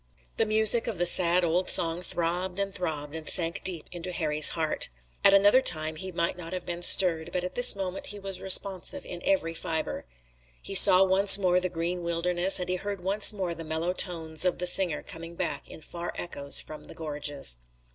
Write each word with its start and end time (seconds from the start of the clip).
The 0.37 0.47
music 0.47 0.87
of 0.87 0.97
the 0.97 1.05
sad 1.05 1.43
old 1.45 1.69
song 1.69 2.01
throbbed 2.01 2.57
and 2.57 2.73
throbbed, 2.73 3.13
and 3.13 3.29
sank 3.29 3.61
deep 3.63 3.85
into 3.91 4.11
Harry's 4.11 4.49
heart. 4.57 4.89
At 5.23 5.31
another 5.35 5.61
time 5.61 5.95
he 5.95 6.11
might 6.11 6.35
not 6.35 6.53
have 6.53 6.65
been 6.65 6.81
stirred, 6.81 7.29
but 7.31 7.43
at 7.43 7.53
this 7.53 7.75
moment 7.75 8.07
he 8.07 8.17
was 8.17 8.41
responsive 8.41 9.05
in 9.05 9.21
every 9.23 9.53
fiber. 9.53 10.05
He 10.59 10.73
saw 10.73 11.03
once 11.03 11.37
more 11.37 11.59
the 11.59 11.69
green 11.69 12.01
wilderness, 12.01 12.59
and 12.59 12.67
he 12.67 12.77
heard 12.77 13.01
once 13.01 13.31
more 13.31 13.53
the 13.53 13.63
mellow 13.63 13.93
tones 13.93 14.43
of 14.43 14.57
the 14.57 14.65
singer 14.65 15.03
coming 15.03 15.35
back 15.35 15.69
in 15.69 15.81
far 15.81 16.11
echoes 16.15 16.59
from 16.59 16.85
the 16.85 16.95
gorges. 16.95 17.59